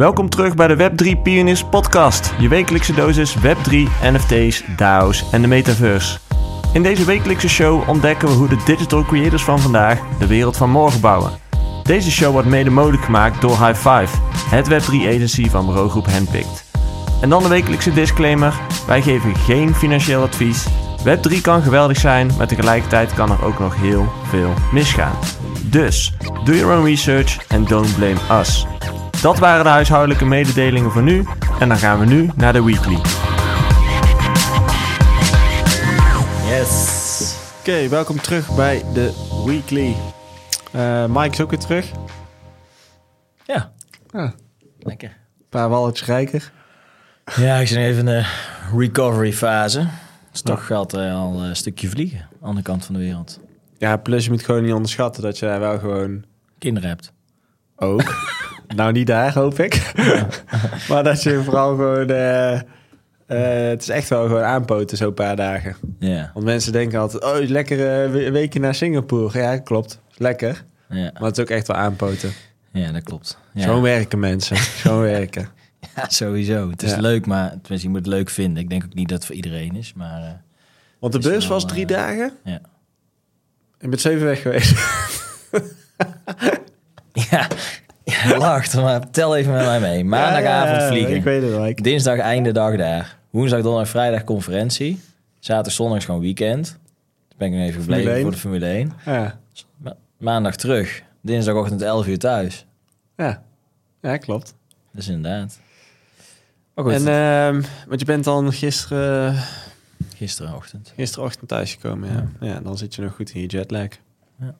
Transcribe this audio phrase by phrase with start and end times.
[0.00, 3.72] Welkom terug bij de Web3 Pioneers podcast, je wekelijkse dosis Web3,
[4.02, 6.18] NFT's, DAO's en de metaverse.
[6.72, 10.70] In deze wekelijkse show ontdekken we hoe de digital creators van vandaag de wereld van
[10.70, 11.30] morgen bouwen.
[11.82, 14.16] Deze show wordt mede mogelijk gemaakt door High Five,
[14.50, 16.64] het Web3 agency van bureaugroep Handpicked.
[17.20, 18.54] En dan de wekelijkse disclaimer,
[18.86, 20.66] wij geven geen financieel advies.
[21.04, 25.18] Web3 kan geweldig zijn, maar tegelijkertijd kan er ook nog heel veel misgaan.
[25.64, 26.14] Dus,
[26.44, 28.66] do your own research and don't blame us.
[29.22, 31.24] Dat waren de huishoudelijke mededelingen voor nu.
[31.58, 32.98] En dan gaan we nu naar de weekly.
[36.48, 37.34] Yes.
[37.60, 39.12] Oké, welkom terug bij de
[39.46, 39.96] weekly.
[40.74, 41.90] Uh, Mike is ook weer terug.
[43.46, 43.72] Ja.
[44.10, 44.30] Ah,
[44.78, 45.08] Lekker.
[45.08, 46.52] een paar walletjes rijker.
[47.36, 48.26] Ja, ik zit even in de
[48.76, 49.86] recovery fase.
[50.30, 52.28] Dus toch gaat er al een stukje vliegen.
[52.40, 53.40] Andere kant van de wereld.
[53.78, 56.24] Ja, plus je moet gewoon niet onderschatten dat je wel gewoon
[56.58, 57.12] Kinderen hebt.
[57.76, 58.14] ook.
[58.76, 59.92] nou, niet daar, hoop ik.
[60.88, 62.08] maar dat je vooral gewoon.
[62.10, 62.62] eh, eh,
[63.70, 65.76] het is echt wel gewoon aanpoten, zo'n paar dagen.
[65.98, 66.30] Ja.
[66.34, 69.38] Want mensen denken altijd: oh, lekker eh, we- weekje naar Singapore.
[69.38, 70.00] Ja, klopt.
[70.16, 70.64] Lekker.
[70.88, 72.32] Maar het is ook echt wel aanpoten.
[72.72, 73.38] ja, dat klopt.
[73.52, 73.62] Ja.
[73.62, 74.56] Gewoon werken, mensen.
[74.56, 75.48] Gewoon werken.
[75.96, 76.70] ja, sowieso.
[76.70, 77.00] Het is Ja.
[77.00, 78.62] leuk, maar tenminste, je moet het leuk vinden.
[78.62, 80.42] Ik denk ook niet dat het voor iedereen is, maar...
[80.98, 82.32] Want de beurs was drie dagen.
[82.44, 82.60] ja.
[83.78, 84.72] Ik ben zeven weg geweest.
[87.30, 87.46] ja,
[88.38, 90.04] lacht, maar tel even met mij mee.
[90.04, 91.14] Maandagavond Ja, vliegen.
[91.14, 91.66] Ik weet het wel.
[91.66, 93.16] Ik- Dinsdag einde dag daar.
[93.30, 95.00] Woensdag, donderdag, vrijdag conferentie.
[95.38, 96.64] Zaterdag, zondag is gewoon weekend.
[97.28, 98.22] Dus ben ik nog even gebleven 1.
[98.22, 98.92] voor de Formule 1.
[99.04, 99.38] Ja.
[99.76, 101.02] Ma- maandag terug.
[101.22, 102.66] Dinsdagochtend 11 uur thuis.
[103.16, 103.42] Ja.
[104.02, 104.54] ja, klopt.
[104.92, 105.58] Dus inderdaad.
[106.74, 109.34] Maar goed, En, ehm, want je bent dan gisteren,
[110.16, 110.92] gisterenochtend.
[110.96, 112.30] gisterochtend thuisgekomen.
[112.40, 112.46] Ja.
[112.46, 112.60] Ja.
[112.60, 113.88] dan zit je nog goed in je jetlag.
[114.40, 114.54] Ja.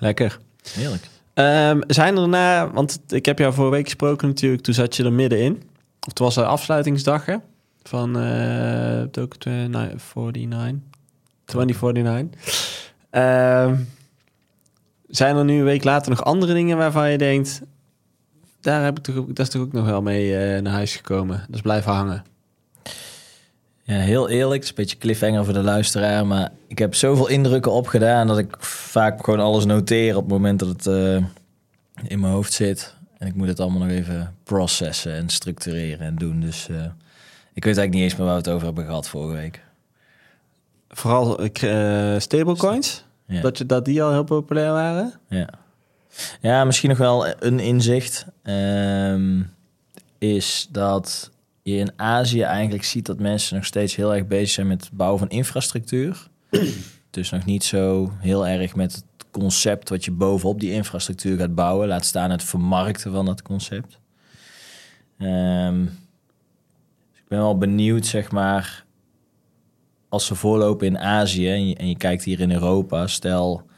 [0.00, 0.38] Lekker.
[0.72, 1.06] Heerlijk.
[1.34, 5.04] Ehm, zijn er daarna, want ik heb jou vorige week gesproken natuurlijk, toen zat je
[5.04, 5.52] er middenin.
[6.00, 7.24] Of het was de afsluitingsdag
[7.82, 10.80] van eh Token 2049.
[11.44, 12.92] 2049.
[13.10, 13.76] Ehm,
[15.06, 17.62] zijn er nu een week later nog andere dingen waarvan je denkt,
[18.60, 21.36] daar heb ik toch, dat is toch ook nog wel mee eh, naar huis gekomen.
[21.46, 22.24] Dat is blijven hangen.
[23.82, 24.54] Ja, heel eerlijk.
[24.54, 26.26] Het is een beetje cliffhanger voor de luisteraar.
[26.26, 30.58] Maar ik heb zoveel indrukken opgedaan dat ik vaak gewoon alles noteer op het moment
[30.58, 31.14] dat het eh,
[32.08, 32.94] in mijn hoofd zit.
[33.18, 36.40] En ik moet het allemaal nog even processen en structureren en doen.
[36.40, 36.76] Dus eh,
[37.52, 39.62] ik weet eigenlijk niet eens meer waar we het over hebben gehad vorige week.
[40.88, 43.40] Vooral eh, stablecoins, Ja.
[43.40, 45.12] dat, je, dat die al heel populair waren.
[45.28, 45.48] Ja.
[46.40, 49.42] ja, misschien nog wel een inzicht ehm,
[50.18, 51.30] is dat
[51.62, 54.92] je in Azië eigenlijk ziet dat mensen nog steeds heel erg bezig zijn met het
[54.92, 56.28] bouwen van infrastructuur.
[57.10, 61.54] dus nog niet zo heel erg met het concept wat je bovenop die infrastructuur gaat
[61.54, 61.88] bouwen.
[61.88, 64.00] Laat staan het vermarkten van dat concept.
[65.18, 68.84] Ehm, dus ik ben wel benieuwd, zeg maar,
[70.08, 73.70] als ze voorlopen in Azië en je, en je kijkt hier in Europa, stel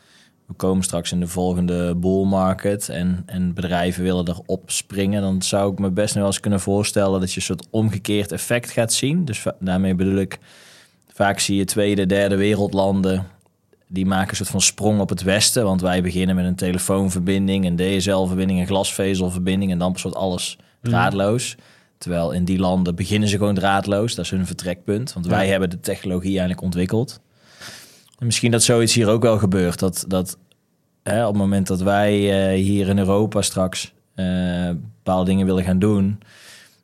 [0.47, 5.43] we komen straks in de volgende bull market en, en bedrijven willen erop springen, dan
[5.43, 8.71] zou ik me best nog wel eens kunnen voorstellen dat je een soort omgekeerd effect
[8.71, 9.25] gaat zien.
[9.25, 10.39] Dus daarmee bedoel ik,
[11.13, 13.27] vaak zie je tweede, derde wereldlanden,
[13.89, 17.67] die maken een soort van sprong op het westen, want wij beginnen met een telefoonverbinding,
[17.67, 21.57] een DSL-verbinding, een glasvezelverbinding en dan pas wordt alles draadloos.
[21.99, 25.51] Terwijl in die landen beginnen ze gewoon draadloos, dat is hun vertrekpunt, want wij Ja.
[25.51, 27.21] hebben de technologie eigenlijk ontwikkeld.
[28.19, 29.79] En misschien dat zoiets hier ook wel gebeurt.
[29.79, 30.39] Dat, dat
[31.03, 32.13] hè, op het moment dat wij
[32.53, 34.27] eh, hier in Europa straks eh,
[34.69, 36.21] bepaalde dingen willen gaan doen,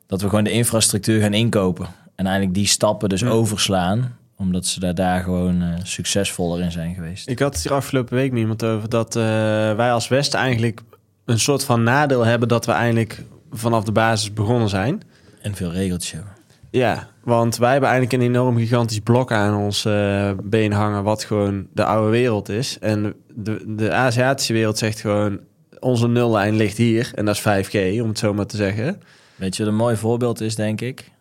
[0.07, 1.87] dat we gewoon de infrastructuur gaan inkopen.
[2.15, 3.29] En eigenlijk die stappen dus Ja.
[3.29, 7.29] overslaan, omdat ze daar, daar gewoon eh, succesvoller in zijn geweest.
[7.29, 10.81] Ik had het hier afgelopen week met iemand over dat wij als Westen eigenlijk
[11.25, 15.01] een soort van nadeel hebben dat we eigenlijk vanaf de basis begonnen zijn.
[15.41, 16.31] En veel regeltjes hebben.
[16.71, 21.23] Ja, want wij hebben eigenlijk een enorm gigantisch blok aan ons eh, been hangen, wat
[21.23, 22.79] gewoon de oude wereld is.
[22.79, 25.39] En de, de Aziatische wereld zegt gewoon,
[25.79, 29.01] onze nullijn ligt hier en dat is 5G, om het zo maar te zeggen.
[29.35, 31.11] Weet je wat een mooi voorbeeld is, denk ik?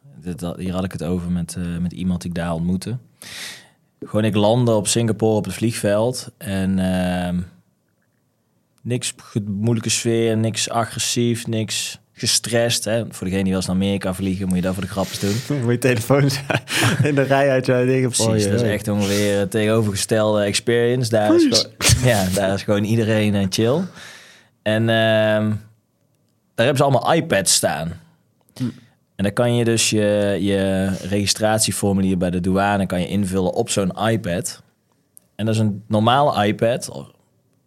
[0.56, 2.96] Hier had ik het over met, eh, met iemand die ik daar ontmoette.
[4.00, 7.40] Gewoon, ik landde op Singapore op het vliegveld en ehm,
[8.82, 9.14] niks
[9.46, 12.84] moeilijke sfeer, niks agressief, niks gestrest.
[12.84, 13.04] Hè?
[13.08, 15.36] Voor degene die wel eens naar Amerika vliegen, moet je dat voor de grapjes doen.
[15.62, 16.22] Moet je telefoon
[17.08, 21.10] in de rij uit jouw dingen Precies, dat is echt ongeveer het tegenovergestelde experience.
[21.10, 23.80] Daar is, gewoon, ja, daar is gewoon iedereen eh, chill.
[24.62, 25.48] En ehm,
[26.54, 28.00] daar hebben ze allemaal iPads staan.
[29.16, 33.70] En dan kan je dus je, je registratieformulier bij de douane kan je invullen op
[33.70, 34.62] zo'n iPad.
[35.36, 36.90] En dat is een normale iPad,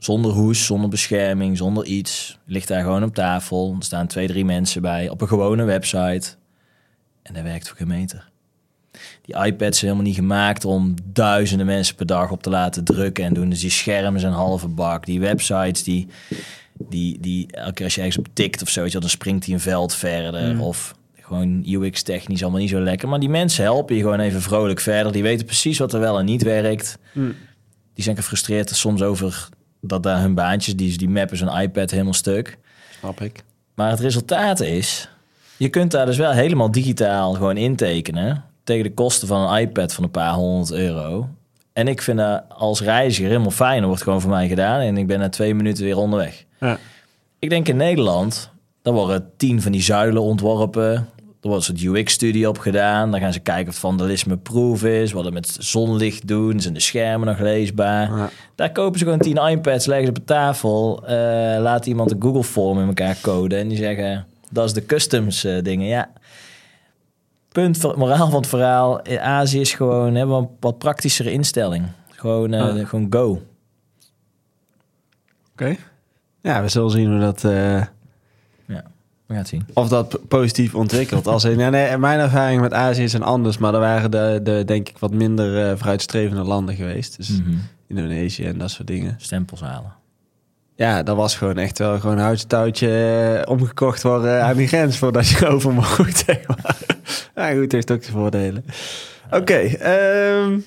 [0.03, 2.37] Zonder hoes, zonder bescherming, zonder iets.
[2.45, 3.75] Ligt daar gewoon op tafel.
[3.79, 6.35] Er staan twee, drie mensen bij op een gewone website.
[7.21, 8.29] En dat werkt voor geen meter.
[9.21, 13.23] Die iPads zijn helemaal niet gemaakt om duizenden mensen per dag op te laten drukken
[13.23, 13.49] en doen.
[13.49, 15.05] Dus die schermen zijn halve bak.
[15.05, 16.07] Die websites, die,
[16.77, 19.59] die, die elke keer als je ergens op tikt of zo, dan springt hij een
[19.59, 20.53] veld verder.
[20.53, 20.61] Mm.
[20.61, 23.09] Of gewoon UX-technisch allemaal niet zo lekker.
[23.09, 25.11] Maar die mensen helpen je gewoon even vrolijk verder.
[25.11, 26.97] Die weten precies wat er wel en niet werkt.
[27.11, 27.35] Mm.
[27.93, 29.49] Die zijn gefrustreerd soms over
[29.85, 32.57] dat daar hun baantjes, die, die mappen zo'n iPad helemaal stuk.
[32.99, 33.43] Snap ik.
[33.73, 35.09] Maar het resultaat is,
[35.57, 38.43] je kunt daar dus wel helemaal digitaal gewoon intekenen.
[38.63, 41.29] Tegen de kosten van een iPad van een paar honderd euro.
[41.73, 43.77] En ik vind dat als reiziger helemaal fijn.
[43.77, 44.79] Dat wordt gewoon voor mij gedaan.
[44.79, 46.45] En ik ben na twee minuten weer onderweg.
[46.59, 46.77] Ja.
[47.39, 48.51] Ik denk in Nederland,
[48.81, 51.09] dan worden tien van die zuilen ontworpen.
[51.43, 53.11] Er wordt een soort UX-studie op gedaan.
[53.11, 55.11] Dan gaan ze kijken of het vandalisme-proof is.
[55.11, 56.59] Wat het met zonlicht doen.
[56.59, 58.17] Zijn de schermen nog leesbaar?
[58.17, 58.29] Ja.
[58.55, 61.03] Daar kopen ze gewoon tien iPads, leggen ze op de tafel.
[61.07, 61.15] eh
[61.61, 63.59] laat iemand een Google-form in elkaar coden.
[63.59, 65.87] En die zeggen, dat is de customs eh, dingen.
[65.87, 66.09] Ja.
[67.51, 69.01] Punt, van- moraal van het verhaal.
[69.01, 71.85] In Azië is gewoon hebben we een wat praktischere instelling.
[72.09, 72.87] Gewoon, eh, Ah.
[72.87, 73.41] gewoon go.
[75.51, 75.75] Oké.
[76.41, 77.43] Ja, we zullen zien hoe dat,
[79.25, 79.65] We gaan het zien.
[79.73, 81.27] of dat positief ontwikkelt.
[81.27, 84.89] Als in, nee, mijn ervaring met Azië zijn anders, maar er waren de, de denk
[84.89, 87.17] ik wat minder eh, vooruitstrevende landen geweest.
[87.17, 87.55] Dus Mhm.
[87.87, 89.15] Indonesië en dat soort dingen.
[89.17, 89.93] Stempels halen.
[90.75, 92.89] Ja, dat was gewoon echt wel gewoon een houtje touwtje
[93.45, 96.23] eh, omgekocht worden aan die grens voordat je over mocht.
[96.25, 96.77] Zeg maar.
[97.35, 98.65] Ja, goed, heeft ook zijn voordelen.
[99.31, 100.59] Oké, ehm,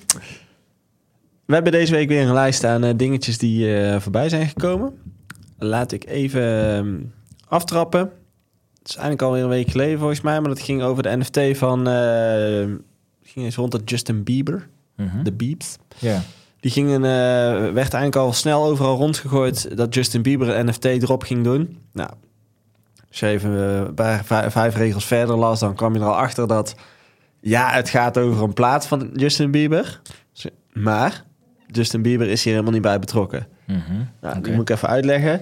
[1.45, 4.93] we hebben deze week weer een lijst aan eh, dingetjes die eh, voorbij zijn gekomen.
[5.57, 6.95] Laat ik even ehm,
[7.47, 8.11] aftrappen.
[8.87, 11.57] Het is eigenlijk alweer een week geleden volgens mij, maar dat ging over de NFT
[11.57, 11.87] van...
[11.87, 12.65] eh,
[13.23, 15.23] ging eens rond het Justin Bieber, Mhm.
[15.23, 15.75] de Beeps.
[15.97, 16.21] Ja.
[16.59, 17.09] Die gingen, eh,
[17.73, 21.77] werd eigenlijk al snel overal rondgegooid dat Justin Bieber een NFT-drop ging doen.
[21.93, 22.09] Nou,
[23.09, 26.17] als je even eh, paar, vijf, vijf regels verder las, dan kwam je er al
[26.17, 26.75] achter dat...
[27.39, 30.01] Ja, het gaat over een plaat van Justin Bieber.
[30.73, 31.23] Maar
[31.71, 33.47] Justin Bieber is hier helemaal niet bij betrokken.
[33.65, 33.79] Mhm.
[34.21, 35.41] Nou, moet ik even uitleggen.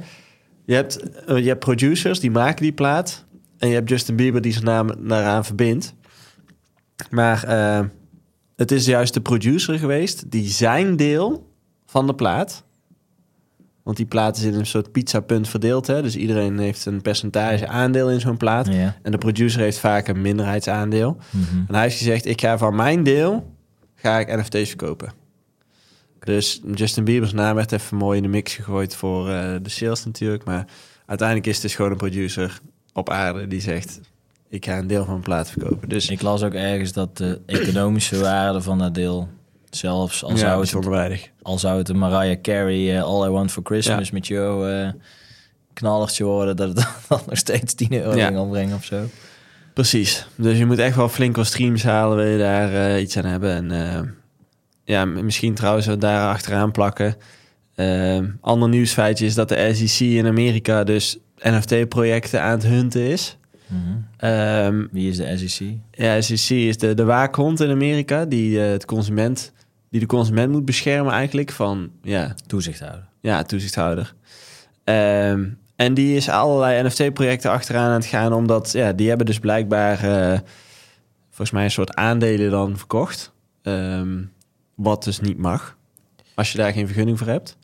[0.65, 3.24] Je hebt, je hebt producers, die maken die plaat.
[3.57, 5.93] En je hebt Justin Bieber die zijn naam daaraan verbindt.
[7.09, 7.85] Maar eh,
[8.55, 11.53] het is juist de producer geweest die zijn deel
[11.85, 12.63] van de plaat...
[13.85, 15.87] Want die plaat is in een soort pizzapunt verdeeld.
[15.87, 16.01] Hè?
[16.01, 18.67] Dus iedereen heeft een percentage aandeel in zo'n plaat.
[18.67, 18.97] Ja.
[19.01, 21.17] En de producer heeft vaak een minderheidsaandeel.
[21.29, 21.57] Mhm.
[21.67, 23.55] En hij heeft gezegd, ik ga van mijn deel
[23.95, 25.13] ga ik NFT's verkopen.
[26.19, 30.05] Dus Justin Bieber's naam werd even mooi in de mix gegooid voor eh, de sales
[30.05, 30.43] natuurlijk.
[30.43, 30.65] Maar
[31.05, 32.59] uiteindelijk is het dus gewoon een producer
[32.95, 33.99] op aarde die zegt...
[34.49, 35.89] ik ga een deel van mijn plaat verkopen.
[35.89, 39.29] Dus Ik las ook ergens dat de economische waarde van dat deel...
[39.69, 41.29] zelfs al, ja, zou, het, weinig.
[41.41, 42.97] al zou het een Mariah Carey...
[42.97, 44.71] eh, All I Want For Christmas met jou...
[44.71, 44.89] eh
[45.73, 46.55] knallertje worden...
[46.55, 48.25] dat het dan nog steeds 10 euro Ja.
[48.27, 49.03] ging opbrengen of zo.
[49.73, 50.27] Precies.
[50.35, 53.25] Dus je moet echt wel flink wat streams halen, wil je daar eh, iets aan
[53.25, 53.71] hebben.
[53.71, 54.15] En
[54.83, 57.15] ja, misschien trouwens wat daar achteraan plakken.
[58.41, 61.17] Ander nieuwsfeitje is dat de SEC in Amerika dus
[61.49, 63.37] NFT-projecten aan het hunten is.
[63.67, 63.79] Mhm.
[64.17, 65.67] Ehm, Wie is de SEC?
[65.91, 69.51] ja, SEC is de, de waakhond in Amerika die, eh, het consument,
[69.89, 73.07] die de consument moet beschermen eigenlijk van ja, Toezichthouder.
[73.19, 74.13] ja, toezichthouder.
[74.83, 75.45] Ehm,
[75.75, 80.03] en die is allerlei NFT-projecten achteraan aan het gaan, omdat ja, die hebben dus blijkbaar
[80.03, 80.39] eh,
[81.27, 83.33] volgens mij een soort aandelen dan verkocht.
[83.61, 84.21] Ehm,
[84.75, 85.77] wat dus niet mag,
[86.33, 87.57] als je daar geen vergunning voor hebt.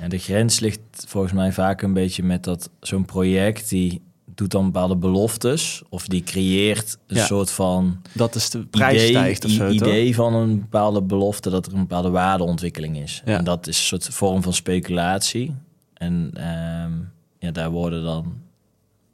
[0.00, 3.68] Ja, de grens ligt volgens mij vaak een beetje met dat zo'n project...
[3.68, 4.02] die
[4.34, 5.82] doet dan bepaalde beloftes...
[5.88, 7.24] of die creëert een Ja.
[7.24, 8.00] soort van...
[8.12, 9.88] Dat is de prijs idee, stijgt of zo, i- toch?
[9.88, 13.22] idee van een bepaalde belofte dat er een bepaalde waardeontwikkeling is.
[13.24, 13.38] Ja.
[13.38, 15.54] En dat is een soort vorm van speculatie.
[15.94, 16.92] En ehm,
[17.38, 18.34] ja, daar worden dan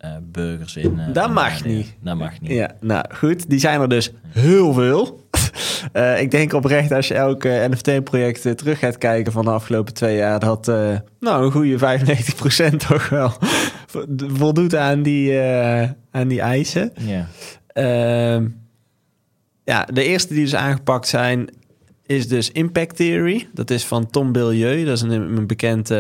[0.01, 0.99] eh, burgers in.
[0.99, 1.95] eh, Dat mag niet.
[2.03, 2.51] Dat mag niet.
[2.51, 5.19] Ja, nou goed, die zijn er dus heel veel.
[5.93, 10.17] Eh, ik denk oprecht als je elk NFT-project terug gaat kijken van de afgelopen twee
[10.17, 10.67] jaar, dat
[11.21, 13.33] nou een goede 95% toch wel
[13.87, 15.41] vo- voldoet aan die,
[16.11, 16.93] aan die eisen.
[16.99, 17.27] Ja.
[17.67, 18.49] Ehm,
[19.65, 21.49] ja, de eerste die dus aangepakt zijn
[22.07, 23.49] is dus Impact Theory.
[23.55, 24.85] Dat is van Tom Billieu.
[24.85, 25.91] Dat is een, een bekend,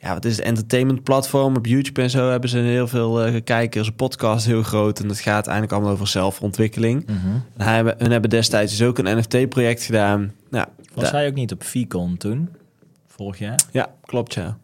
[0.00, 1.56] ja, wat is het, entertainment platform.
[1.56, 3.86] Op YouTube en zo hebben ze heel veel eh kijkers.
[3.86, 5.00] Een podcast heel groot.
[5.00, 7.06] En dat gaat eigenlijk allemaal over zelfontwikkeling.
[7.06, 7.16] Mhm.
[7.56, 10.32] En hij hebben, hun hebben destijds dus ook een NFT-project gedaan.
[10.50, 12.48] Nou, Was hij ook niet op Vicon toen?
[13.06, 13.60] Vorig jaar?
[13.72, 14.58] Ja, klopt ja.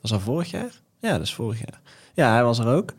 [0.00, 0.70] Was dat vorig jaar?
[1.00, 1.80] Ja, dat is vorig jaar.
[2.14, 2.94] Ja, hij was er ook.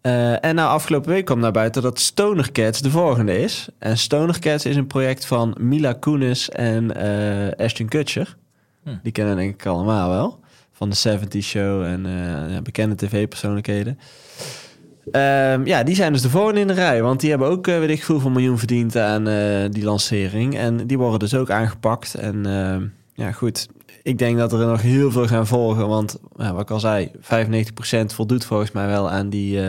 [0.00, 3.68] Eh, en nou, afgelopen week kwam naar buiten dat Stoner Cats de volgende is.
[3.78, 8.36] En Stoner Cats is een project van Mila Kunis en eh Ashton Kutcher.
[8.82, 8.90] Hm.
[9.02, 10.40] Die kennen denk ik allemaal wel.
[10.76, 13.98] Van de 70 Show en eh, bekende tv-persoonlijkheden.
[15.10, 17.02] Ehm, ja, die zijn dus de volgende in de rij.
[17.02, 20.56] Want die hebben ook, uh, weet ik veel, van miljoen verdiend aan uh, die lancering.
[20.56, 22.14] En die worden dus ook aangepakt.
[22.14, 22.76] En uh,
[23.14, 23.68] ja, goed.
[24.02, 25.88] Ik denk dat er nog heel veel gaan volgen.
[25.88, 27.18] Want, wat ik al zei, 95%
[28.06, 29.60] voldoet volgens mij wel aan die,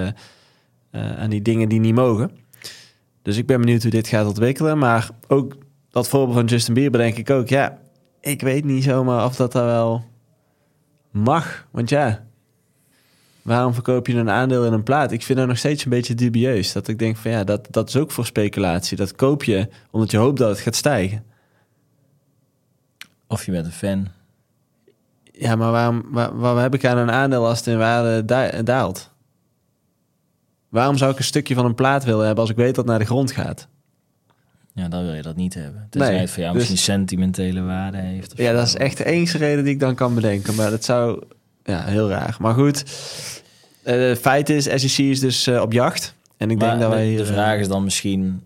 [0.91, 2.31] aan die dingen die niet mogen.
[3.21, 4.77] Dus ik ben benieuwd hoe dit gaat ontwikkelen.
[4.77, 5.55] Maar ook
[5.89, 7.49] dat voorbeeld van Justin Bieber denk ik ook.
[7.49, 7.77] Ja,
[8.21, 10.05] ik weet niet zomaar of dat daar wel
[11.17, 11.67] mag.
[11.71, 12.25] Want ja,
[13.41, 15.11] waarom verkoop je een aandeel in een plaat?
[15.11, 16.71] Ik vind dat nog steeds een beetje dubieus.
[16.71, 18.97] Dat ik denk van ja, dat, dat is ook voor speculatie.
[18.97, 21.25] Dat koop je omdat je hoopt dat het gaat stijgen.
[23.27, 24.07] Of je bent een fan.
[25.23, 28.25] Ja, maar waarom, waar, waar heb ik aan een aandeel als het in waarde
[28.63, 29.11] daalt?
[30.69, 32.85] Waarom zou ik een stukje van een plaat willen hebben als ik weet dat het
[32.85, 33.67] naar de grond gaat?
[34.77, 35.87] Ja, dan wil je dat niet hebben.
[35.89, 38.33] Tenzij nee, het voor jou dus, misschien sentimentele waarde heeft.
[38.35, 40.55] Ja, dat is echt de enige reden die ik dan kan bedenken.
[40.55, 41.23] Maar dat zou...
[41.63, 42.37] Ja, heel raar.
[42.39, 42.83] Maar goed,
[43.85, 46.15] uh, feit is, SEC is dus uh, op jacht.
[46.37, 47.15] En ik maar denk dat wij...
[47.15, 48.41] De vraag is dan misschien...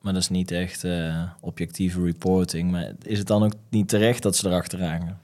[0.00, 2.70] Maar dat is niet echt uh, objectieve reporting.
[2.70, 5.18] Maar is het dan ook niet terecht dat ze erachteraan gaan?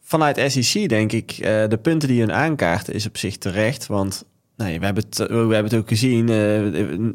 [0.00, 1.36] Vanuit SEC denk ik,
[1.68, 3.86] de punten die hun aankaarten is op zich terecht.
[3.86, 4.24] Want
[4.56, 6.30] Nee, we hebben het, we hebben het ook gezien.
[6.30, 7.10] Uh,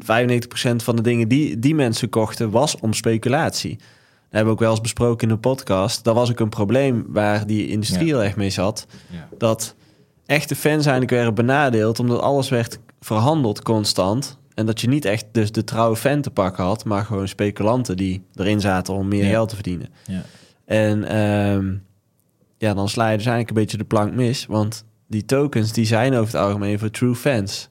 [0.72, 3.76] 95% van de dingen die, die mensen kochten was om speculatie.
[3.76, 3.86] Dat
[4.40, 6.04] hebben we ook wel eens besproken in de podcast.
[6.04, 8.14] Dat was ook een probleem waar die industrie ja.
[8.14, 8.86] heel erg mee zat.
[9.10, 9.28] Ja.
[9.38, 9.74] Dat
[10.26, 14.38] echte fans eigenlijk werden benadeeld omdat alles werd verhandeld constant.
[14.54, 17.96] En dat je niet echt dus de trouwe fan te pakken had, maar gewoon speculanten
[17.96, 19.30] die erin zaten om meer ja.
[19.30, 19.88] geld te verdienen.
[20.06, 20.22] Ja.
[20.64, 21.84] En um,
[22.58, 24.46] ja, dan sla je dus eigenlijk een beetje de plank mis.
[24.46, 27.68] Want die tokens die zijn over het algemeen voor true fans.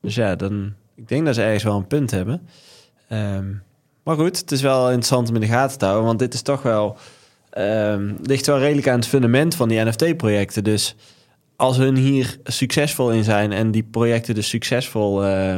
[0.00, 2.48] Dus ja, dan, ik denk dat ze ergens wel een punt hebben.
[3.12, 3.62] Um,
[4.04, 6.42] maar goed, het is wel interessant om in de gaten te houden, want dit is
[6.42, 6.96] toch wel
[7.58, 10.64] um, ligt wel redelijk aan het fundament van die NFT-projecten.
[10.64, 10.96] Dus
[11.56, 15.56] als hun hier succesvol in zijn en die projecten dus succesvol uh,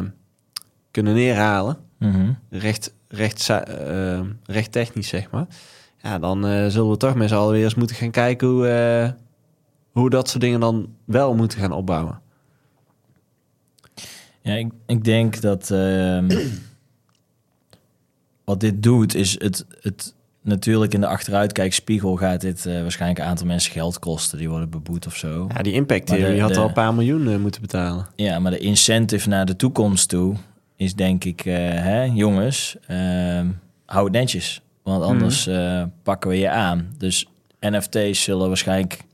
[0.90, 2.38] kunnen neerhalen, mm -hmm.
[2.50, 5.46] recht, recht, uh, recht technisch zeg maar,
[6.02, 8.66] ja, dan uh, zullen we toch met z'n allen weer eens moeten gaan kijken hoe
[9.92, 12.20] hoe dat soort dingen dan wel moeten gaan opbouwen.
[14.42, 16.22] Ja, ik, ik denk dat uh,
[18.44, 23.26] wat dit doet, is het, het natuurlijk in de achteruitkijkspiegel gaat dit uh, waarschijnlijk een
[23.26, 24.38] aantal mensen geld kosten.
[24.38, 25.46] Die worden beboet of zo.
[25.54, 28.06] Ja, die impact die had al een paar miljoen uh, moeten betalen.
[28.16, 30.36] Ja, maar de incentive naar de toekomst toe
[30.76, 33.46] is denk ik, uh, hè, jongens, ehm,
[33.86, 34.62] hou het netjes.
[34.82, 35.92] Want anders mm.
[36.02, 36.94] pakken we je aan.
[36.98, 37.26] Dus
[37.60, 39.04] NFT's zullen waarschijnlijk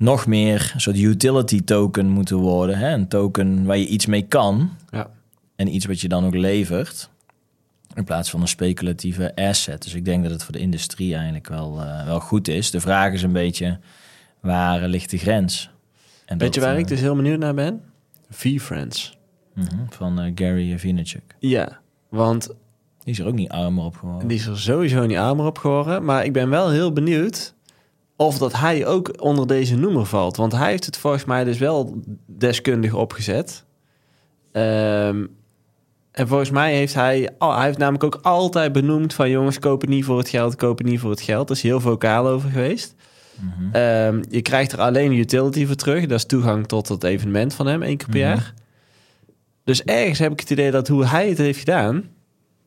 [0.00, 2.78] nog meer een soort utility token moeten worden.
[2.78, 2.92] Hè?
[2.92, 4.70] Een token waar je iets mee kan.
[4.90, 5.10] Ja.
[5.56, 7.10] En iets wat je dan ook levert.
[7.94, 9.82] In plaats van een speculatieve asset.
[9.82, 12.70] Dus ik denk dat het voor de industrie eigenlijk wel, uh, wel goed is.
[12.70, 13.78] De vraag is een beetje,
[14.40, 15.70] waar ligt de grens?
[16.26, 17.82] En Weet je waar ik eh, dus heel benieuwd naar ben?
[18.30, 19.18] V-Friends.
[19.54, 21.36] -hmm, van uh, Gary Vaynerchuk.
[21.38, 22.46] Ja, want...
[23.04, 24.28] Die is er ook niet armer op geworden.
[24.28, 26.04] Die is er sowieso niet armer op geworden.
[26.04, 27.54] Maar ik ben wel heel benieuwd
[28.20, 30.36] of dat hij ook onder deze noemer valt.
[30.36, 33.64] Want hij heeft het volgens mij dus wel deskundig opgezet.
[34.52, 35.30] Um,
[36.12, 37.30] en volgens mij heeft hij...
[37.38, 39.30] Oh, hij heeft namelijk ook altijd benoemd van...
[39.30, 41.48] jongens, koop het niet voor het geld, koop het niet voor het geld.
[41.48, 42.94] Daar is heel vocaal over geweest.
[43.40, 46.06] Mm um, je krijgt er alleen utility voor terug.
[46.06, 48.34] Dat is toegang tot het evenement van hem, één keer per mm -hmm.
[48.34, 48.54] jaar.
[49.64, 52.04] Dus ergens heb ik het idee dat hoe hij het heeft gedaan...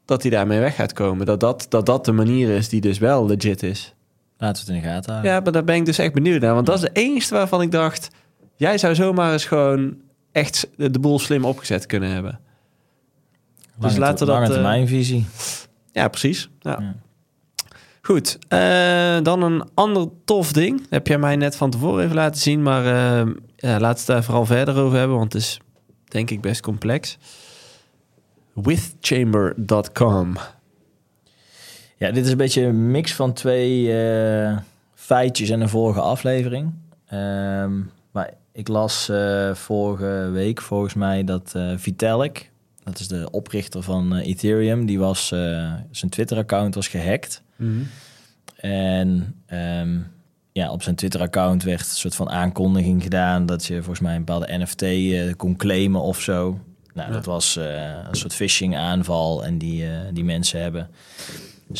[0.05, 1.25] dat hij daarmee weg gaat komen.
[1.25, 3.92] Dat dat, dat, dat de manier is die dus wel legit is.
[4.43, 5.31] Laten we het in de gaten houden.
[5.31, 6.53] Ja, maar daar ben ik dus echt benieuwd naar.
[6.53, 8.07] Want dat is de enige waarvan ik dacht...
[8.55, 9.97] jij zou zomaar eens gewoon
[10.31, 12.39] echt de boel slim opgezet kunnen hebben.
[13.77, 14.47] Lange dus laten we dat...
[14.49, 15.25] Lange mijn visie.
[15.91, 16.49] Ja, precies.
[16.59, 16.77] Ja.
[16.79, 16.95] ja.
[18.01, 20.79] Goed, uh, dan een ander tof ding.
[20.79, 22.63] Dat heb jij mij net van tevoren even laten zien.
[22.63, 25.17] Maar uh, ja, laten we het daar vooral verder over hebben.
[25.17, 25.59] Want het is
[26.03, 27.17] denk ik best complex.
[28.53, 30.33] Withchamber.com.
[31.97, 34.57] Ja, dit is een beetje een mix van twee uh,
[34.93, 36.73] feitjes en een vorige aflevering.
[37.13, 42.51] Um, maar ik las uh, vorige week volgens mij dat uh, Vitalik,
[42.83, 45.27] dat is de oprichter van Ethereum, die was,
[45.91, 47.41] zijn Twitter-account was gehackt.
[47.55, 47.87] Mm -hmm.
[48.55, 49.35] En
[49.81, 50.07] um,
[50.51, 54.23] ja, op zijn Twitter-account werd een soort van aankondiging gedaan dat je volgens mij een
[54.23, 54.85] bepaalde NFT
[55.37, 56.59] kon claimen of zo.
[56.93, 57.13] Nou, ja.
[57.13, 60.89] dat was een soort phishing aanval en die, die mensen hebben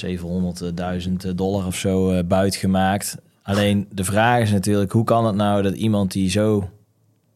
[0.06, 3.18] 700.000 dollar of zo uh, buit gemaakt.
[3.44, 6.70] Alleen de vraag is natuurlijk, hoe kan het nou dat iemand die zo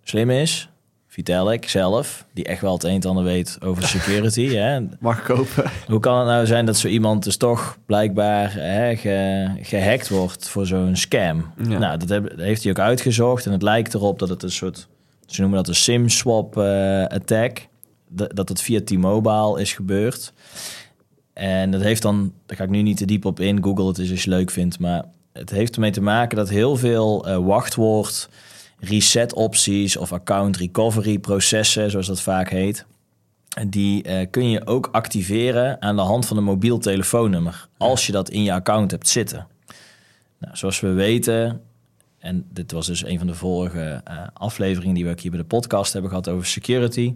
[0.04, 0.70] slim is,
[1.08, 4.48] Vitalik zelf, die echt wel het een en ander weet over security.
[4.48, 4.80] hè.
[5.00, 5.72] Mag kopen.
[5.88, 10.50] Hoe kan het nou zijn dat zo iemand dus toch blijkbaar hè, ge- gehackt wordt
[10.50, 11.52] voor zo'n scam?
[11.68, 11.78] Ja.
[11.78, 14.52] Nou, dat, heb- dat heeft hij ook uitgezocht en het lijkt erop dat het een
[14.52, 14.88] soort,
[15.26, 17.68] ze noemen dat een SIM-swap eh, attack,
[18.10, 20.34] dat, dat het via T-Mobile is gebeurd.
[21.38, 23.98] En dat heeft dan, daar ga ik nu niet te diep op in, Google het
[23.98, 25.03] is als je leuk vindt, maar
[25.34, 28.29] het heeft ermee te maken dat heel veel eh, wachtwoord
[28.79, 32.86] reset opties of account recovery processen, zoals dat vaak heet,
[33.67, 38.12] die eh, kun je ook activeren aan de hand van een mobiel telefoonnummer, als je
[38.12, 39.48] dat in je account hebt zitten.
[40.39, 41.62] Nou, zoals we weten,
[42.20, 45.39] en dit was dus een van de vorige eh, afleveringen die we ook hier bij
[45.39, 47.15] de podcast hebben gehad over security.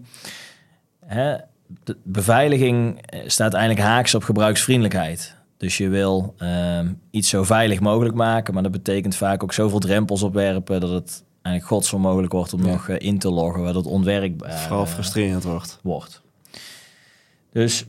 [1.05, 1.35] Hè,
[1.83, 5.35] de beveiliging eh, staat eigenlijk haaks op gebruiksvriendelijkheid.
[5.57, 9.79] Dus je wil ehm, iets zo veilig mogelijk maken, maar dat betekent vaak ook zoveel
[9.79, 12.71] drempels opwerpen dat het eigenlijk godsonmogelijk wordt om Ja.
[12.71, 15.79] nog eh, in te loggen, waardoor het onwerkbaar Vooral eh, frustrerend wordt.
[15.83, 16.21] wordt.
[17.51, 17.85] Dus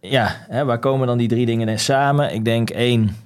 [0.00, 2.34] ja, hè, waar komen dan die drie dingen in samen?
[2.34, 3.16] Ik denk één,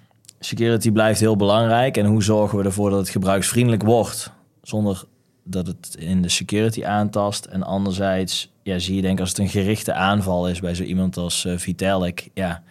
[0.41, 1.97] security blijft heel belangrijk.
[1.97, 4.33] En hoe zorgen we ervoor dat het gebruiksvriendelijk wordt,
[4.63, 5.05] zonder
[5.51, 7.45] dat het in de security aantast.
[7.45, 10.83] En anderzijds, ja, zie je denk ik als het een gerichte aanval is bij zo
[10.83, 12.63] iemand als Vitalik, ja,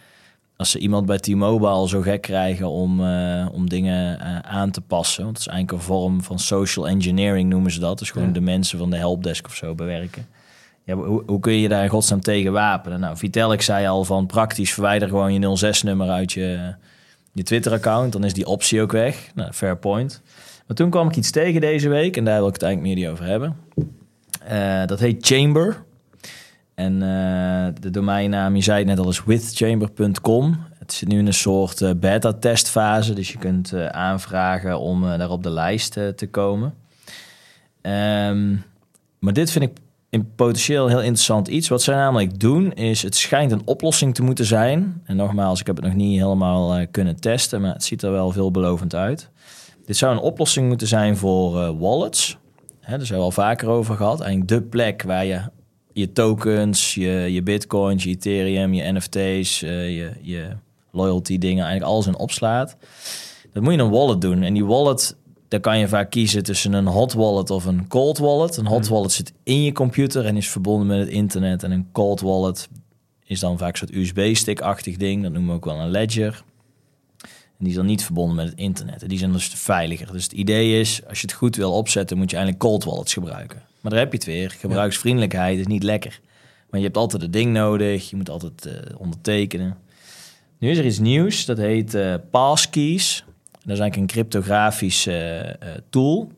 [0.57, 4.81] als ze iemand bij T-Mobile zo gek krijgen om, eh, om dingen eh, aan te
[4.81, 5.24] passen.
[5.24, 8.00] Want het is eigenlijk een vorm van social engineering noemen ze dat.
[8.00, 8.33] Dus gewoon Ja.
[8.33, 10.27] de mensen van de helpdesk of zo bewerken.
[10.83, 13.00] Ja, hoe, hoe kun je daar in godsnaam tegen wapenen?
[13.00, 16.74] Nou, Vitalik zei al van praktisch verwijder gewoon je 06-nummer uit je,
[17.31, 18.12] je Twitter-account.
[18.13, 19.31] Dan is die optie ook weg.
[19.36, 20.21] Nou, fair point.
[20.69, 23.11] Maar toen kwam ik iets tegen deze week en daar wil ik het eigenlijk meer
[23.11, 23.55] over hebben.
[24.43, 25.83] Eh, dat heet Chamber.
[26.75, 30.59] En eh, de domeinnaam, je zei het net al, is withchamber.com.
[30.77, 35.43] Het zit nu in een soort eh, beta-testfase, dus je kunt aanvragen om daar op
[35.43, 36.73] de lijst te komen.
[37.81, 38.55] Ehm,
[39.19, 39.77] maar dit vind ik
[40.09, 41.67] in potentieel heel interessant iets.
[41.67, 45.01] Wat zij namelijk doen, is het schijnt een oplossing te moeten zijn.
[45.05, 48.31] En nogmaals, ik heb het nog niet helemaal kunnen testen, maar het ziet er wel
[48.31, 49.29] veelbelovend uit.
[49.89, 52.38] Dit zou een oplossing moeten zijn voor eh, wallets.
[52.79, 54.19] Hè, daar hebben we al vaker over gehad.
[54.22, 55.41] Eigenlijk de plek waar je
[55.93, 60.48] je tokens, je, je bitcoins, je Ethereum, je NFT's, eh, je, je
[60.92, 62.77] loyalty dingen, eigenlijk alles in opslaat.
[63.53, 64.44] Dat moet je in een wallet doen.
[64.44, 65.16] En die wallet,
[65.48, 68.57] daar kan je vaak kiezen tussen een hot wallet of een cold wallet.
[68.57, 71.63] Een hot wallet zit in je computer en is verbonden met het internet.
[71.63, 72.68] En een cold wallet
[73.24, 75.24] is dan vaak een soort USB-stick-achtig ding.
[75.24, 76.44] Dat noemen we ook wel een ledger.
[77.59, 79.01] En die is dan niet verbonden met het internet.
[79.01, 80.11] En die zijn dus veiliger.
[80.11, 83.13] Dus het idee is, als je het goed wil opzetten, moet je eigenlijk cold wallets
[83.13, 83.61] gebruiken.
[83.81, 84.50] Maar daar heb je het weer.
[84.59, 86.19] Gebruiksvriendelijkheid is niet lekker.
[86.69, 88.09] Maar je hebt altijd het ding nodig.
[88.09, 89.77] Je moet altijd eh, ondertekenen.
[90.57, 91.45] Nu is er iets nieuws.
[91.45, 93.24] Dat heet eh passkeys.
[93.51, 95.11] Dat is eigenlijk een cryptografische
[95.59, 96.31] eh, tool.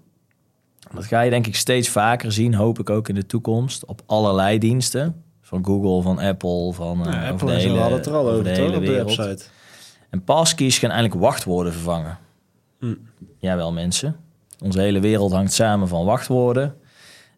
[0.93, 4.01] Dat ga je denk ik steeds vaker zien, hoop ik ook in de toekomst, op
[4.05, 5.23] allerlei diensten.
[5.41, 8.43] Van Google, van Apple, van Ja, Apple de hele, hadden het er al over over,
[8.43, 9.43] de hele Op de website.
[10.12, 12.17] En passkeys gaan eigenlijk wachtwoorden vervangen.
[12.80, 12.95] Hm.
[13.38, 14.15] Jawel, mensen.
[14.60, 16.76] Onze hele wereld hangt samen van wachtwoorden.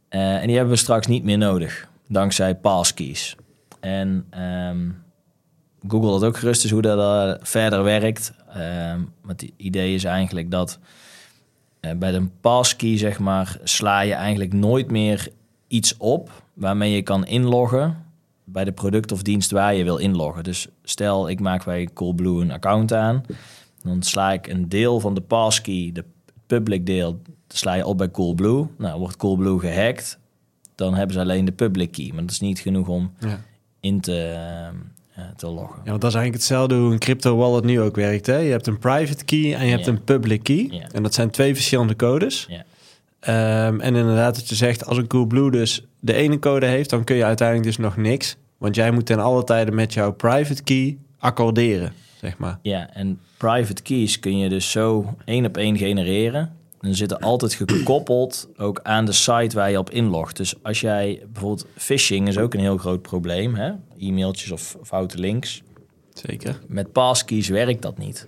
[0.10, 3.36] Eh, en die hebben we straks niet meer nodig, dankzij passkeys.
[3.80, 4.90] En ehm,
[5.88, 8.34] Google dat ook gerust is hoe dat eh, verder werkt.
[9.22, 10.80] Maar het idee is eigenlijk dat
[11.80, 15.28] eh, bij een passkey, zeg maar, sla je eigenlijk nooit meer
[15.68, 18.06] iets op waarmee je kan inloggen
[18.54, 20.44] bij de product of dienst waar je wil inloggen.
[20.44, 23.24] Dus stel, ik maak bij Coolblue een account aan.
[23.84, 26.04] Dan sla ik een deel van de passkey, de
[26.48, 28.68] public deel, sla je op bij Coolblue.
[28.78, 30.20] Nou, wordt Coolblue gehackt,
[30.76, 32.10] dan hebben ze alleen de public key.
[32.13, 33.39] Maar dat is niet genoeg om Ja.
[33.80, 34.22] in te,
[35.16, 35.82] eh, te loggen.
[35.84, 38.26] ja, want dat is eigenlijk hetzelfde hoe een crypto wallet nu ook werkt.
[38.26, 38.38] Hè?
[38.38, 39.92] Je hebt een private key en je hebt Ja.
[39.92, 40.68] een public key.
[40.72, 40.88] Ja.
[40.92, 42.48] En dat zijn twee verschillende codes.
[42.50, 42.63] Ja.
[43.20, 47.04] Ehm, en inderdaad, wat je zegt, als een Coolblue dus de ene code heeft, dan
[47.04, 48.36] kun je uiteindelijk dus nog niks.
[48.63, 52.60] Want jij moet ten alle tijden met jouw private key accorderen, zeg maar.
[52.62, 56.56] Ja, en private keys kun je dus zo één op één genereren.
[56.80, 60.38] En zitten altijd gekoppeld ook aan de site waar je op inlogt.
[60.38, 63.71] Dus als jij bijvoorbeeld phishing is ook een heel groot probleem, hè?
[63.99, 65.62] E-mailtjes of foute links.
[66.13, 66.60] Zeker.
[66.67, 68.28] Met passkeys werkt dat niet.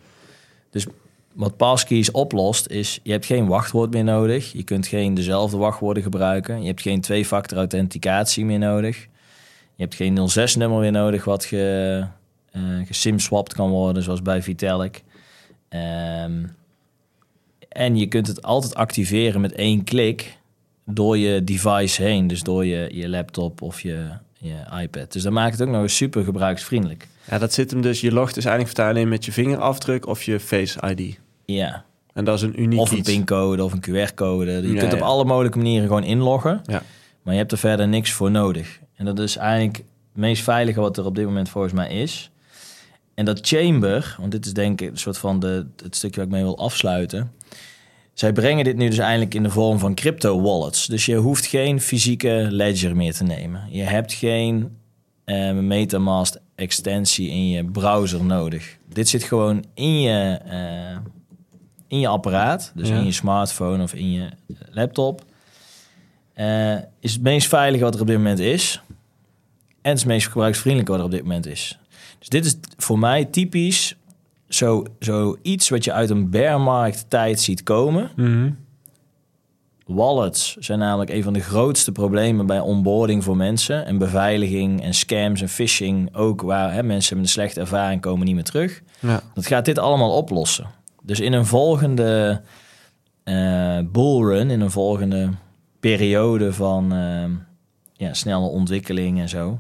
[0.70, 0.86] Dus
[1.34, 4.52] wat passkeys oplost is, je hebt geen wachtwoord meer nodig.
[4.52, 6.62] Je kunt geen dezelfde wachtwoorden gebruiken.
[6.62, 9.08] Je hebt geen twee-factor authenticatie meer nodig.
[9.76, 12.06] Je hebt geen 06-nummer meer nodig wat ge,
[12.52, 15.04] eh gesimswapt kan worden, zoals bij Vitalik.
[15.70, 16.44] Ehm,
[17.70, 20.38] en je kunt het altijd activeren met één klik
[20.86, 22.28] door je device heen.
[22.28, 24.08] Dus door je, je laptop of je,
[24.38, 25.12] je iPad.
[25.12, 27.08] Dus dat maakt het ook nog eens super gebruiksvriendelijk.
[27.30, 28.02] Ja, dat zit hem dus.
[28.02, 31.20] Je logt dus eigenlijk vertalen in met je vingerafdruk of je Face ID.
[31.46, 34.52] Ja, En dat is een uniek of een pincode of een QR-code.
[34.52, 35.06] Je Ja, kunt op ja.
[35.06, 36.62] alle mogelijke manieren gewoon inloggen.
[36.64, 36.82] Ja.
[37.22, 38.80] Maar je hebt er verder niks voor nodig.
[38.96, 42.30] En dat is eigenlijk het meest veilige wat er op dit moment volgens mij is.
[43.14, 46.26] En dat chamber, want dit is denk ik een soort van de, het stukje waar
[46.26, 47.32] ik mee wil afsluiten.
[48.14, 50.86] Zij brengen dit nu dus eindelijk in de vorm van crypto wallets.
[50.88, 53.62] Dus je hoeft geen fysieke ledger meer te nemen.
[53.70, 54.78] Je hebt geen
[55.24, 58.78] eh, MetaMask extensie in je browser nodig.
[58.94, 60.98] Dit zit gewoon in je, eh,
[61.88, 62.96] in je apparaat, dus Ja.
[62.98, 64.30] in je smartphone of in je
[64.72, 65.24] laptop.
[66.36, 68.82] Eh, is het meest veilige wat er op dit moment is.
[69.82, 71.80] En het is meest gebruiksvriendelijke wat er op dit moment is.
[72.20, 73.96] Dus dit is voor mij typisch
[74.48, 78.12] zo, zo iets wat je uit een bearmarkt tijd ziet komen.
[78.16, 78.52] Mhm.
[79.86, 83.86] Wallets zijn namelijk een van de grootste problemen bij onboarding voor mensen.
[83.86, 88.26] En beveiliging en scams en phishing ook, waar hè, mensen met een slechte ervaring komen
[88.26, 88.82] niet meer terug.
[89.00, 89.22] Ja.
[89.34, 90.68] Dat gaat dit allemaal oplossen.
[91.02, 92.42] Dus in een volgende
[93.24, 95.30] eh bullrun, in een volgende
[95.80, 97.24] periode van eh,
[97.94, 99.60] ja, snelle ontwikkeling en zo.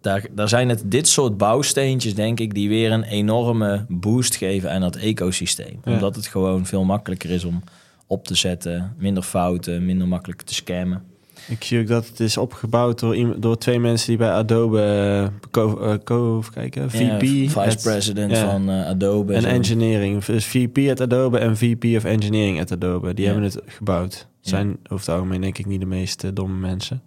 [0.00, 4.70] Daar, daar zijn het dit soort bouwsteentjes, denk ik, die weer een enorme boost geven
[4.72, 5.80] aan dat ecosysteem.
[5.84, 5.92] Ja.
[5.92, 7.62] Omdat het gewoon veel makkelijker is om
[8.06, 11.02] op te zetten, minder fouten, minder makkelijk te scammen.
[11.48, 15.98] Ik zie ook dat het is opgebouwd door, door twee mensen die bij Adobe co,
[16.04, 18.50] co- kijken, VP, Ja, vice at- president ja.
[18.50, 19.34] van eh, Adobe.
[19.34, 20.24] en engineering.
[20.24, 23.14] Dus VP at Adobe en VP of Engineering at Adobe.
[23.14, 23.30] Die Ja.
[23.32, 24.26] hebben het gebouwd.
[24.50, 24.56] Ja.
[24.56, 27.02] Zijn over het algemeen denk ik niet de meest eh, domme mensen.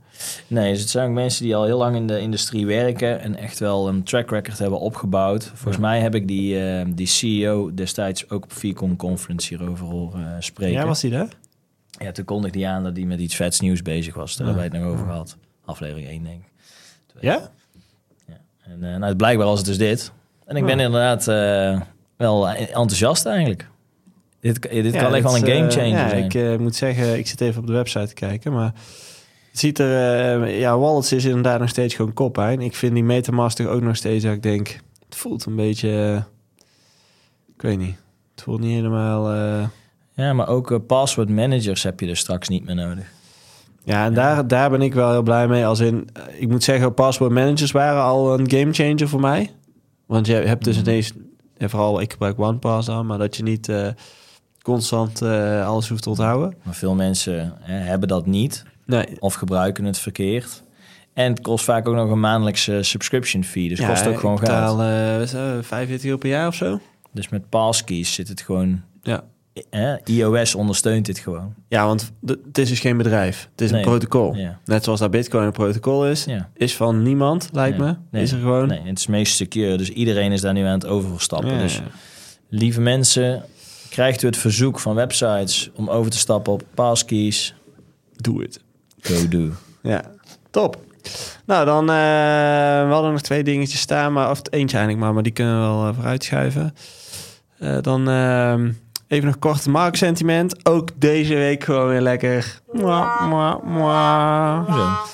[0.48, 3.36] Nee, dus het zijn ook mensen die al heel lang in de industrie werken en
[3.36, 5.46] echt wel een track record hebben opgebouwd.
[5.46, 5.82] Volgens Ja.
[5.82, 10.42] mij heb ik die, eh, die CEO destijds ook op Vicom Conference hierover horen eh,
[10.42, 10.74] spreken.
[10.74, 11.28] Ja, was die daar?
[12.00, 14.36] Ja, toen kondigde hij aan dat hij met iets vets nieuws bezig was.
[14.36, 14.54] Daar Ja.
[14.54, 15.38] hebben wij het nog over gehad.
[15.66, 16.52] Aflevering 1, denk ik.
[17.08, 17.32] Twee.
[17.32, 17.52] Ja?
[18.64, 20.12] En nou, blijkbaar was het dus dit.
[20.46, 20.76] En ik Ja.
[20.76, 21.82] ben inderdaad eh,
[22.18, 23.70] wel enthousiast eigenlijk.
[24.42, 26.24] Dit, dit kan echt wel een game eh, changer ja, zijn.
[26.26, 28.74] Ik eh, moet zeggen, ik zit even op de website te kijken, maar
[29.52, 32.62] het ziet er, eh, ja, Wallets is inderdaad nog steeds gewoon koppijn.
[32.62, 36.24] Ik vind die Metamask toch ook nog steeds dat ik denk, het voelt een beetje,
[37.56, 37.96] ik weet niet,
[38.36, 39.34] het voelt niet helemaal.
[40.14, 43.06] Ja, maar ook password managers heb je er straks niet meer nodig.
[43.84, 45.66] ja, en daar, daar ben ik wel heel blij mee.
[45.66, 49.52] Als in, ik moet zeggen, password managers waren al een game changer voor mij.
[50.06, 50.90] Want je hebt dus Mhm.
[50.90, 51.12] ineens,
[51.58, 53.72] en vooral ik gebruik OnePass dan, maar dat je niet
[54.62, 56.56] constant eh, alles hoeft te onthouden.
[56.64, 58.64] Maar veel mensen hè, hebben dat niet.
[58.86, 60.64] Nee, of gebruiken het verkeerd.
[61.14, 63.70] En het kost vaak ook nog een maandelijkse subscription fee.
[63.70, 65.32] Dus kost ook gewoon betaal, geld.
[65.32, 66.80] dat, 45 euro per jaar of zo.
[67.12, 68.82] Dus met passkeys zit het gewoon...
[69.02, 69.24] Ja.
[69.70, 71.54] Hè, iOS ondersteunt dit gewoon.
[71.68, 73.50] Ja, want het is dus geen bedrijf.
[73.52, 73.80] Het is Nee.
[73.82, 74.36] een protocol.
[74.36, 74.60] Ja.
[74.66, 76.26] Net zoals dat Bitcoin een protocol is.
[76.26, 76.50] Ja.
[76.54, 77.84] Is van niemand, lijkt Ja.
[77.84, 77.96] me.
[78.12, 78.24] Nee.
[78.24, 78.68] Is er gewoon.
[78.68, 79.78] Nee, het is meest secure.
[79.78, 81.54] Dus iedereen is daar nu aan het overstappen.
[81.54, 81.82] Ja, Dus ja.
[82.50, 83.44] lieve mensen,
[83.92, 87.56] krijgt u het verzoek van websites om over te stappen op passkeys?
[88.16, 88.60] Doe het.
[89.00, 89.50] Go do.
[89.82, 90.04] Ja,
[90.50, 90.78] top.
[91.46, 95.14] Nou, dan eh we hadden nog twee dingetjes staan, maar of het eentje eigenlijk maar,
[95.14, 96.76] maar die kunnen we wel eh, vooruit schuiven.
[97.60, 98.72] Eh, dan ehm,
[99.08, 100.66] even nog kort marktsentiment.
[100.66, 102.62] Ook deze week gewoon weer lekker.
[102.72, 104.74] Mwah, mwah, mwah.
[104.74, 105.10] Zo.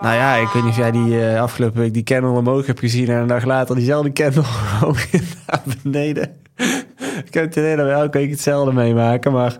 [0.00, 2.80] Nou ja, ik weet niet of jij die eh, afgelopen week die candle omhoog hebt
[2.80, 6.36] gezien en een dag later diezelfde candle gewoon weer naar beneden.
[7.28, 9.56] ik heb het idee dat we elke week hetzelfde meemaken, maar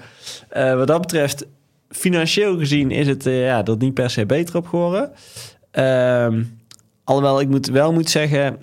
[0.48, 1.46] eh, wat dat betreft,
[1.88, 5.10] financieel gezien is het eh, ja, er niet per se beter op geworden.
[5.70, 6.42] Ehm,
[7.04, 8.58] alhoewel ik moet, wel moet zeggen,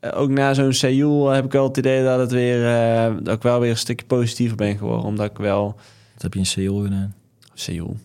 [0.00, 2.62] eh, ook na zo'n Seoul heb ik wel het idee dat, het weer,
[3.22, 5.64] dat ik wel weer een stukje positiever ben geworden, omdat ik wel
[6.12, 7.14] Wat heb je in Seoul gedaan?
[7.54, 7.96] Seoul.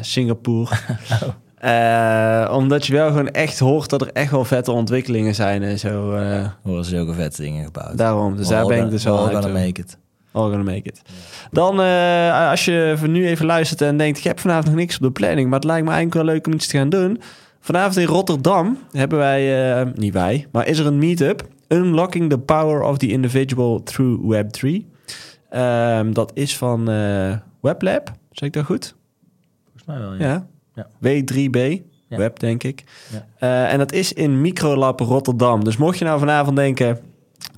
[0.00, 0.76] Singapore.
[1.60, 5.78] Eh, omdat je wel gewoon echt hoort dat er echt wel vette ontwikkelingen zijn en
[5.78, 6.12] zo.
[6.12, 7.96] eh, Horen ze zulke vette dingen gebouwd.
[7.98, 8.36] daarom.
[8.36, 9.98] Dus daar ben ik dus All hyped gonna make it.
[10.32, 11.02] All gonna make it.
[11.50, 14.18] Dan, eh, als je voor nu even luistert en denkt...
[14.18, 15.48] ik heb vanavond nog niks op de planning...
[15.48, 17.20] maar het lijkt me eigenlijk wel leuk om iets te gaan doen.
[17.60, 19.74] Vanavond in Rotterdam hebben wij...
[19.80, 21.48] eh, niet wij, maar is er een meetup...
[21.68, 24.68] Unlocking the Power of the Individual Through Web3.
[25.50, 28.12] Ehm, dat is van eh, WebLab.
[28.30, 28.94] Zeg ik dat goed?
[29.64, 30.26] Volgens mij wel, ja.
[30.28, 30.46] Ja.
[31.00, 31.22] Ja.
[31.22, 31.82] W3B.
[32.08, 32.16] Ja.
[32.16, 32.84] Web, denk ik.
[33.38, 35.64] Eh, en dat is in Microlab Rotterdam.
[35.64, 36.98] Dus mocht je nou vanavond denken...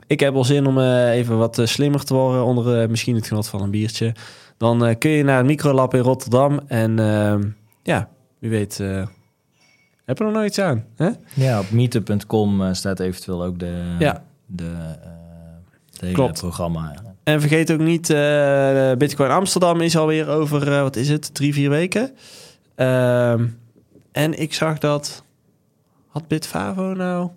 [0.06, 2.44] ik heb wel zin om eh, even wat eh, slimmer te worden...
[2.44, 4.14] onder misschien het genot van een biertje...
[4.56, 6.61] dan kun je naar het Microlab in Rotterdam.
[6.66, 7.42] En ehm,
[7.82, 8.08] ja,
[8.38, 8.76] wie weet...
[10.04, 10.85] heb er nog nooit iets aan?
[10.96, 11.08] Hè?
[11.35, 14.22] Ja, op meetup.com staat eventueel ook de, Ja.
[14.46, 14.72] de,
[15.98, 16.40] hele Klopt.
[16.40, 16.94] programma.
[17.24, 18.11] En vergeet ook niet...
[18.11, 20.82] eh, Bitcoin Amsterdam is alweer over...
[20.82, 21.35] wat is het?
[21.35, 22.11] Drie, vier weken.
[22.83, 23.47] Ehm,
[24.12, 25.25] en ik zag dat...
[26.09, 27.31] Had Bitfavo nou...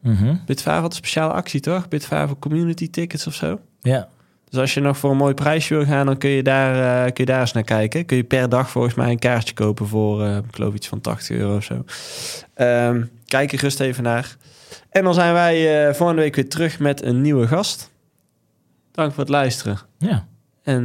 [0.00, 0.34] Mhm.
[0.46, 1.88] Bitfavo had een speciale actie, toch?
[1.88, 3.60] Bitfavo community tickets of zo.
[3.80, 4.08] Ja,
[4.48, 7.12] Dus als je nog voor een mooi prijsje wil gaan, dan kun je daar, eh,
[7.12, 8.04] kun je daar eens naar kijken.
[8.04, 11.00] Kun je per dag volgens mij een kaartje kopen voor, eh, ik geloof iets van
[11.00, 11.84] 80 euro of zo.
[12.54, 14.36] Ehm, kijk er rust even naar.
[14.90, 17.90] En dan zijn wij eh, volgende week weer terug met een nieuwe gast.
[18.92, 19.78] Dank voor het luisteren.
[19.98, 20.26] Ja.
[20.62, 20.84] En